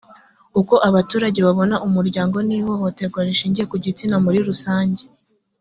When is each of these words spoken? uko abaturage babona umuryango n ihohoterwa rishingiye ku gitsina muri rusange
uko 0.59 0.75
abaturage 0.89 1.39
babona 1.47 1.75
umuryango 1.87 2.37
n 2.47 2.49
ihohoterwa 2.57 3.19
rishingiye 3.27 3.65
ku 3.71 3.75
gitsina 3.83 4.15
muri 4.25 4.39
rusange 4.47 5.03